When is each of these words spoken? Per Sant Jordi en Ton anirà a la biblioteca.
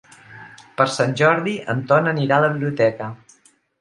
Per 0.79 0.87
Sant 0.93 1.13
Jordi 1.21 1.53
en 1.75 1.83
Ton 1.93 2.13
anirà 2.13 2.41
a 2.41 2.43
la 2.47 2.51
biblioteca. 2.55 3.11